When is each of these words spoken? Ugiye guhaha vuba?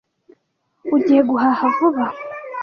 Ugiye 0.95 1.21
guhaha 1.29 1.65
vuba? 1.75 2.03